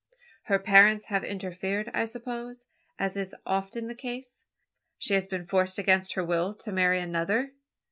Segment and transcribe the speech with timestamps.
[0.45, 2.65] "Her parents have interfered, I suppose,
[2.97, 4.45] as is often the case?
[4.97, 7.53] She has been forced against her will to marry another?"